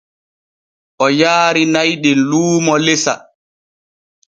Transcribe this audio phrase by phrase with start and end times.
[1.03, 3.13] O yaari na'i ɗin luumo lesa.